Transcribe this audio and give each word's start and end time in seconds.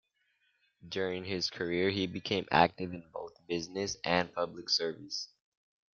During 0.89 1.25
his 1.25 1.51
career, 1.51 1.91
he 1.91 2.07
became 2.07 2.47
active 2.49 2.91
in 2.91 3.07
both 3.13 3.33
business 3.45 3.97
and 4.03 4.33
public 4.33 4.67
service. 4.67 5.27